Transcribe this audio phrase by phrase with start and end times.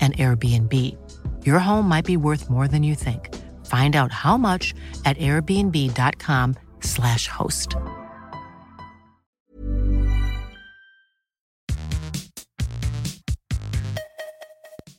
[0.00, 0.96] an Airbnb.
[1.44, 3.34] Your home might be worth more than you think.
[3.66, 4.72] Find out how much
[5.04, 7.74] at airbnb.com/slash host.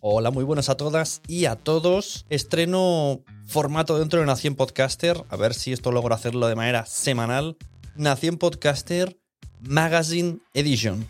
[0.02, 2.26] Hola, muy buenas a todas y a todos.
[2.30, 5.26] Estreno formato dentro de Nación Podcaster.
[5.30, 7.58] A ver si esto logro hacerlo de manera semanal.
[7.96, 9.18] Nación Podcaster
[9.60, 11.06] Magazine Edition.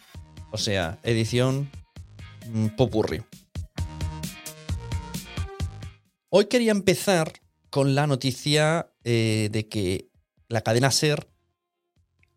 [0.51, 1.69] O sea, edición
[2.51, 3.21] mm, popurri.
[6.31, 7.41] Hoy quería empezar
[7.71, 10.11] con la noticia eh, de que
[10.47, 11.27] la cadena Ser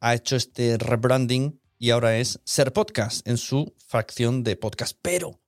[0.00, 4.96] ha hecho este rebranding y ahora es Ser Podcast en su fracción de podcast.
[5.02, 5.42] Pero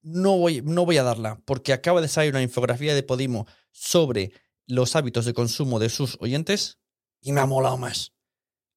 [0.00, 4.32] no voy, no voy a darla porque acaba de salir una infografía de Podimo sobre
[4.66, 6.78] los hábitos de consumo de sus oyentes
[7.20, 8.14] y me ha molado más.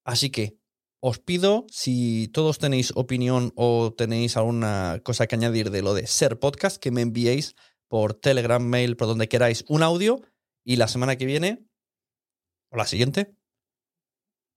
[0.03, 0.57] Así que
[0.99, 6.05] os pido, si todos tenéis opinión o tenéis alguna cosa que añadir de lo de
[6.05, 7.55] ser podcast, que me enviéis
[7.91, 10.21] por Telegram, mail, por donde queráis, un audio
[10.63, 11.67] y la semana que viene,
[12.71, 13.35] o la siguiente,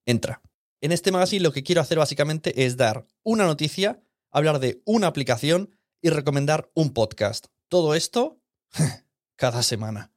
[0.07, 0.41] entra.
[0.81, 4.01] En este magazine lo que quiero hacer básicamente es dar una noticia,
[4.31, 7.47] hablar de una aplicación y recomendar un podcast.
[7.69, 8.41] Todo esto
[9.37, 10.13] cada semana.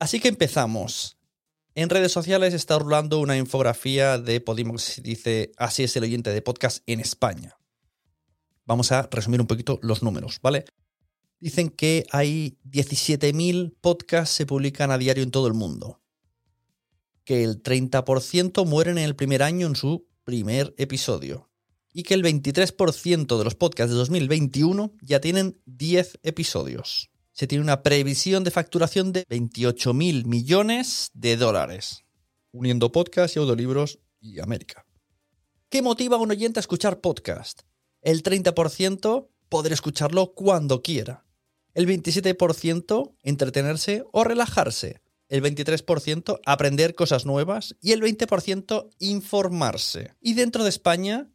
[0.00, 1.15] Así que empezamos.
[1.78, 6.30] En redes sociales está rulando una infografía de Podimo que dice así es el oyente
[6.30, 7.58] de podcast en España.
[8.64, 10.64] Vamos a resumir un poquito los números, ¿vale?
[11.38, 16.00] Dicen que hay 17.000 podcasts se publican a diario en todo el mundo.
[17.24, 21.50] Que el 30% mueren en el primer año en su primer episodio.
[21.92, 27.62] Y que el 23% de los podcasts de 2021 ya tienen 10 episodios se tiene
[27.62, 32.02] una previsión de facturación de 28 mil millones de dólares,
[32.50, 34.86] uniendo podcast y audiolibros y América.
[35.68, 37.60] ¿Qué motiva a un oyente a escuchar podcast?
[38.00, 41.26] El 30% poder escucharlo cuando quiera.
[41.74, 45.02] El 27% entretenerse o relajarse.
[45.28, 50.14] El 23% aprender cosas nuevas y el 20% informarse.
[50.22, 51.30] Y dentro de España,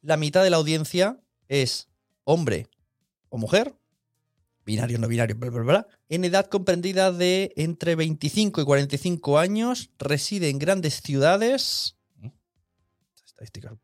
[0.00, 1.88] la mitad de la audiencia es
[2.22, 2.68] hombre
[3.30, 3.79] o mujer
[4.64, 9.90] binario, no binario, bla, bla, bla, en edad comprendida de entre 25 y 45 años,
[9.98, 11.96] reside en grandes ciudades.
[13.24, 13.76] Estadística.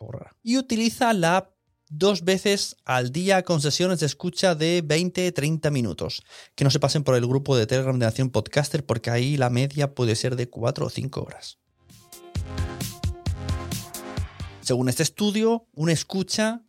[0.43, 1.57] Y utiliza la app
[1.89, 6.23] dos veces al día con sesiones de escucha de 20-30 minutos.
[6.55, 9.51] Que no se pasen por el grupo de Telegram de Nación Podcaster porque ahí la
[9.51, 11.59] media puede ser de 4 o 5 horas.
[14.61, 16.63] Según este estudio, una escucha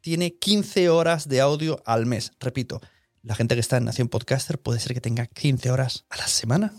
[0.00, 2.32] tiene 15 horas de audio al mes.
[2.38, 2.80] Repito,
[3.22, 6.26] la gente que está en Nación Podcaster puede ser que tenga 15 horas a la
[6.26, 6.72] semana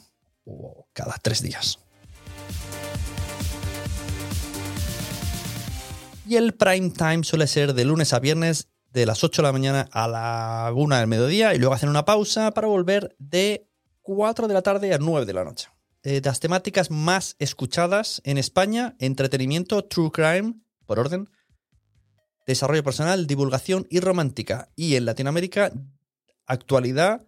[0.46, 1.80] o cada tres días.
[6.26, 9.52] Y el prime time suele ser de lunes a viernes de las 8 de la
[9.52, 13.68] mañana a la 1 del mediodía y luego hacen una pausa para volver de
[14.02, 15.68] 4 de la tarde a 9 de la noche.
[16.04, 20.56] Eh, las temáticas más escuchadas en España, entretenimiento, true crime,
[20.86, 21.30] por orden,
[22.48, 24.70] desarrollo personal, divulgación y romántica.
[24.76, 25.72] Y en Latinoamérica,
[26.52, 27.26] actualidad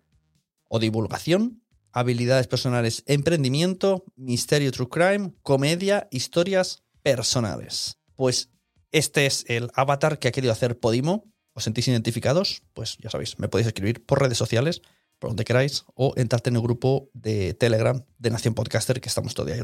[0.67, 7.99] o divulgación, habilidades personales, emprendimiento, misterio, true crime, comedia, historias personales.
[8.15, 8.49] Pues
[8.91, 11.31] este es el avatar que ha querido hacer Podimo.
[11.53, 12.63] ¿Os sentís identificados?
[12.73, 14.81] Pues ya sabéis, me podéis escribir por redes sociales,
[15.19, 19.33] por donde queráis, o entrarte en el grupo de Telegram de Nación Podcaster, que estamos
[19.33, 19.63] todavía ahí.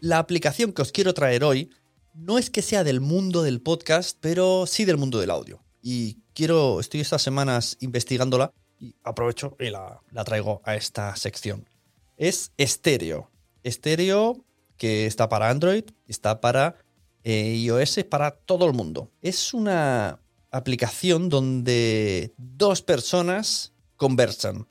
[0.00, 1.70] La aplicación que os quiero traer hoy
[2.14, 5.60] no es que sea del mundo del podcast, pero sí del mundo del audio.
[5.82, 11.68] Y quiero, estoy estas semanas investigándola y aprovecho y la, traigo a esta sección.
[12.16, 13.30] Es Stereo.
[13.66, 14.44] Stereo
[14.76, 16.76] que está para Android, está para
[17.24, 19.10] eh, iOS, para todo el mundo.
[19.20, 20.20] Es una
[20.50, 24.66] aplicación donde dos personas conversan.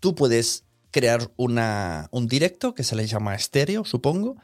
[0.00, 4.36] Tú puedes crear una, un directo que se le llama estéreo, supongo,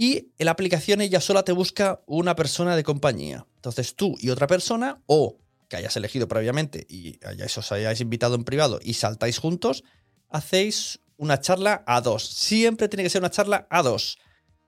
[0.00, 3.46] y en la aplicación ella sola te busca una persona de compañía.
[3.56, 5.36] Entonces tú y otra persona, o
[5.68, 9.84] que hayas elegido previamente y os hayáis invitado en privado y saltáis juntos,
[10.30, 12.26] hacéis una charla a dos.
[12.26, 14.16] Siempre tiene que ser una charla a dos.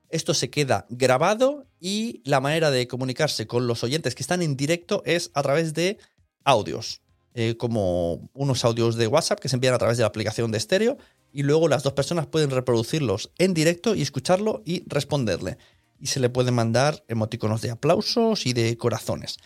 [0.09, 4.55] Esto se queda grabado y la manera de comunicarse con los oyentes que están en
[4.55, 5.97] directo es a través de
[6.43, 7.01] audios,
[7.33, 10.57] eh, como unos audios de WhatsApp que se envían a través de la aplicación de
[10.57, 10.97] estéreo
[11.31, 15.57] y luego las dos personas pueden reproducirlos en directo y escucharlo y responderle.
[15.99, 19.37] Y se le pueden mandar emoticonos de aplausos y de corazones.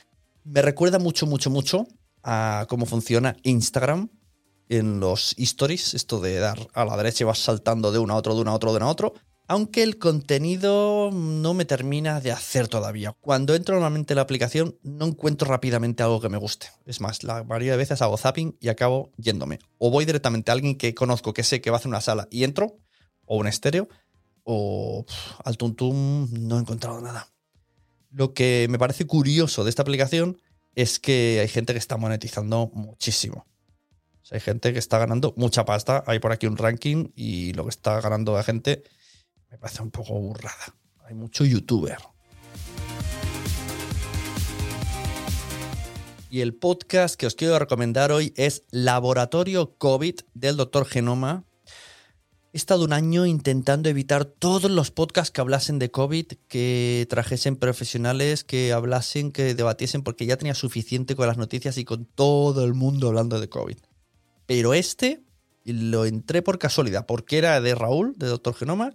[0.44, 1.88] Me recuerda mucho, mucho, mucho
[2.24, 4.10] a cómo funciona Instagram
[4.69, 8.18] en los stories, esto de dar a la derecha y vas saltando de uno a
[8.18, 9.13] otro, de uno a otro, de uno a otro.
[9.50, 13.14] Aunque el contenido no me termina de hacer todavía.
[13.22, 16.68] Cuando entro normalmente en la aplicación no encuentro rápidamente algo que me guste.
[16.86, 19.60] Es más, la mayoría de veces hago zapping y acabo yéndome.
[19.78, 22.28] O voy directamente a alguien que conozco, que sé que va a hacer una sala
[22.30, 22.78] y entro,
[23.26, 23.88] o un estéreo,
[24.44, 25.06] o
[25.46, 27.30] al tuntum no he encontrado nada.
[28.12, 30.42] Lo que me parece curioso de esta aplicación
[30.76, 33.46] es que hay gente que está monetizando muchísimo.
[34.30, 36.04] Hay gente que está ganando mucha pasta.
[36.06, 38.84] Hay por aquí un ranking y lo que está ganando la gente
[39.50, 40.76] me parece un poco burrada.
[41.06, 41.98] Hay mucho youtuber.
[46.30, 50.86] Y el podcast que os quiero recomendar hoy es Laboratorio COVID del Dr.
[50.86, 51.46] Genoma.
[52.52, 57.56] He estado un año intentando evitar todos los podcasts que hablasen de COVID, que trajesen
[57.56, 62.66] profesionales, que hablasen, que debatiesen, porque ya tenía suficiente con las noticias y con todo
[62.66, 63.78] el mundo hablando de COVID.
[64.46, 65.24] Pero este
[65.64, 68.94] lo entré por casualidad, porque era de Raúl, de Doctor Genoma,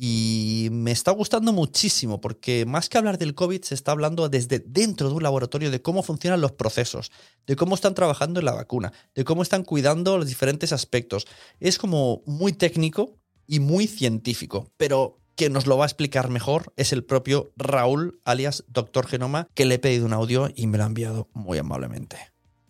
[0.00, 4.60] y me está gustando muchísimo porque más que hablar del COVID se está hablando desde
[4.60, 7.10] dentro de un laboratorio de cómo funcionan los procesos,
[7.48, 11.26] de cómo están trabajando en la vacuna, de cómo están cuidando los diferentes aspectos.
[11.58, 13.16] Es como muy técnico
[13.48, 18.20] y muy científico, pero quien nos lo va a explicar mejor es el propio Raúl,
[18.24, 21.58] alias Doctor Genoma, que le he pedido un audio y me lo ha enviado muy
[21.58, 22.18] amablemente.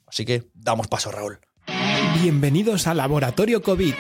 [0.07, 1.41] Así que damos paso, Raúl.
[2.23, 3.95] Bienvenidos a Laboratorio COVID.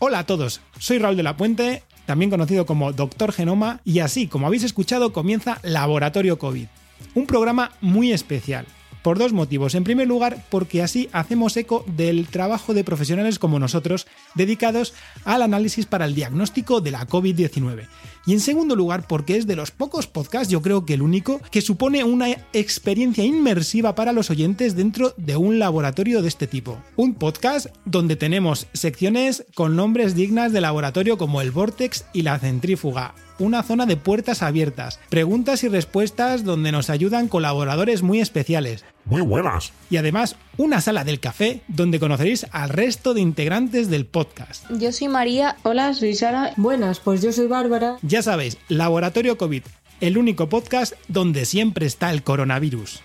[0.00, 4.28] Hola a todos, soy Raúl de la Puente, también conocido como Doctor Genoma, y así
[4.28, 6.68] como habéis escuchado comienza Laboratorio COVID,
[7.16, 8.64] un programa muy especial.
[9.02, 9.74] Por dos motivos.
[9.74, 14.06] En primer lugar, porque así hacemos eco del trabajo de profesionales como nosotros
[14.38, 14.94] dedicados
[15.26, 17.86] al análisis para el diagnóstico de la COVID-19.
[18.28, 21.40] Y en segundo lugar, porque es de los pocos podcasts, yo creo que el único,
[21.50, 26.78] que supone una experiencia inmersiva para los oyentes dentro de un laboratorio de este tipo.
[26.96, 32.38] Un podcast donde tenemos secciones con nombres dignas de laboratorio como el Vortex y la
[32.38, 38.84] Centrífuga, una zona de puertas abiertas, preguntas y respuestas donde nos ayudan colaboradores muy especiales.
[39.08, 39.72] Muy buenas.
[39.88, 44.66] Y además, una sala del café donde conoceréis al resto de integrantes del podcast.
[44.78, 45.56] Yo soy María.
[45.62, 46.52] Hola, soy Sara.
[46.58, 47.96] Buenas, pues yo soy Bárbara.
[48.02, 49.62] Ya sabéis, Laboratorio COVID,
[50.00, 53.00] el único podcast donde siempre está el coronavirus.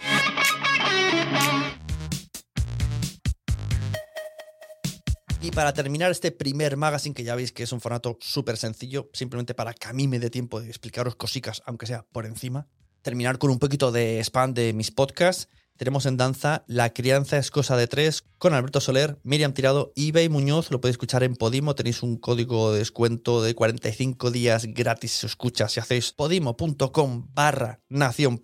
[5.41, 9.09] Y para terminar este primer magazine, que ya veis que es un formato súper sencillo,
[9.13, 12.67] simplemente para que a mí me dé tiempo de explicaros cositas, aunque sea por encima,
[13.01, 15.47] terminar con un poquito de spam de mis podcasts.
[15.83, 20.13] Tenemos en danza La crianza es cosa de tres con Alberto Soler, Miriam Tirado y
[20.13, 20.71] Bey Muñoz.
[20.71, 21.75] Lo podéis escuchar en Podimo.
[21.75, 27.27] Tenéis un código de descuento de 45 días gratis si os escuchas si hacéis podimo.com
[27.33, 28.39] barra nación.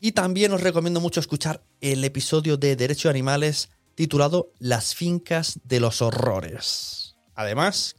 [0.00, 5.58] Y también os recomiendo mucho escuchar el episodio de Derecho de Animales titulado Las fincas
[5.64, 7.16] de los horrores.
[7.34, 7.96] Además,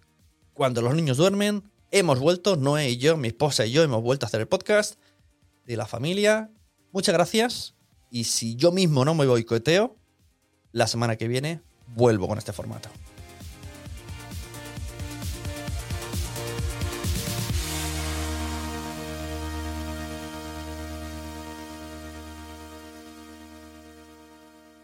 [0.53, 4.27] cuando los niños duermen, hemos vuelto, Noé y yo, mi esposa y yo, hemos vuelto
[4.27, 4.99] a hacer el podcast
[5.65, 6.51] de la familia.
[6.91, 7.75] Muchas gracias.
[8.09, 9.95] Y si yo mismo no me boicoteo,
[10.71, 12.89] la semana que viene vuelvo con este formato.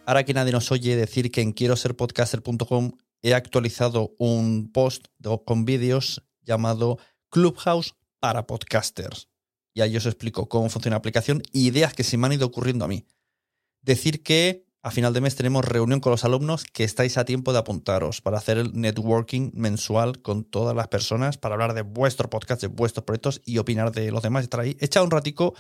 [0.06, 5.06] Ahora que nadie nos oye decir que en quiero ser podcaster.com he actualizado un post
[5.46, 6.98] con vídeos llamado
[7.30, 9.31] Clubhouse para podcasters.
[9.74, 12.48] Y ahí os explico cómo funciona la aplicación y ideas que se me han ido
[12.48, 13.06] ocurriendo a mí.
[13.82, 17.54] Decir que a final de mes tenemos reunión con los alumnos que estáis a tiempo
[17.54, 22.30] de apuntaros para hacer el networking mensual con todas las personas para hablar de vuestro
[22.30, 24.44] podcast, de vuestros proyectos y opinar de los demás.
[24.44, 24.76] Estar ahí.
[24.80, 25.54] Echa un ratico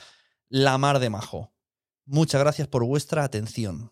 [0.49, 1.53] la mar de majo.
[2.05, 3.91] Muchas gracias por vuestra atención.